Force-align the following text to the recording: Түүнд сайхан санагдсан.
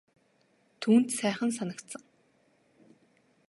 Түүнд 0.81 1.07
сайхан 1.17 1.51
санагдсан. 1.57 2.03